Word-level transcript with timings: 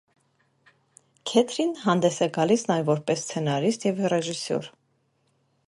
Քեթրին 1.31 1.73
հանդես 1.81 2.17
է 2.27 2.29
գալիս, 2.39 2.63
նաև 2.71 2.89
որպես 2.93 3.23
սցենարիստ 3.27 3.87
և 3.91 4.03
ռեժիսոր։ 4.17 4.71